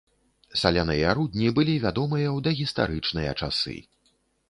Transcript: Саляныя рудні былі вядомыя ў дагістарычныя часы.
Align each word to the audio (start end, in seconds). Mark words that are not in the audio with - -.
Саляныя 0.61 1.11
рудні 1.19 1.53
былі 1.61 1.77
вядомыя 1.85 2.27
ў 2.35 2.49
дагістарычныя 2.51 3.41
часы. 3.45 3.81